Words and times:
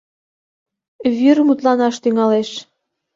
Вӱр 1.17 1.37
мутланаш 1.47 1.95
тӱҥалеш... 2.03 2.49